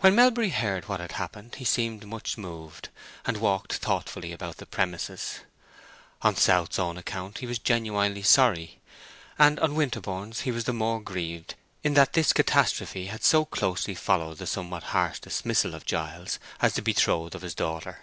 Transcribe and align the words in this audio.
When 0.00 0.14
Melbury 0.14 0.50
heard 0.50 0.86
what 0.86 1.00
had 1.00 1.12
happened 1.12 1.54
he 1.54 1.64
seemed 1.64 2.06
much 2.06 2.36
moved, 2.36 2.90
and 3.24 3.38
walked 3.38 3.72
thoughtfully 3.72 4.32
about 4.32 4.58
the 4.58 4.66
premises. 4.66 5.38
On 6.20 6.36
South's 6.36 6.78
own 6.78 6.98
account 6.98 7.38
he 7.38 7.46
was 7.46 7.58
genuinely 7.58 8.22
sorry; 8.22 8.80
and 9.38 9.58
on 9.60 9.74
Winterborne's 9.76 10.40
he 10.40 10.50
was 10.52 10.64
the 10.64 10.74
more 10.74 11.00
grieved 11.00 11.54
in 11.82 11.94
that 11.94 12.12
this 12.12 12.34
catastrophe 12.34 13.06
had 13.06 13.24
so 13.24 13.46
closely 13.46 13.94
followed 13.94 14.36
the 14.36 14.46
somewhat 14.46 14.82
harsh 14.92 15.20
dismissal 15.20 15.74
of 15.74 15.86
Giles 15.86 16.38
as 16.60 16.74
the 16.74 16.82
betrothed 16.82 17.34
of 17.34 17.40
his 17.40 17.54
daughter. 17.54 18.00